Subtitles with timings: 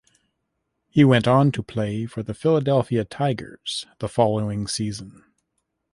[0.89, 5.23] He went on to play for the Philadelphia Tigers the following season.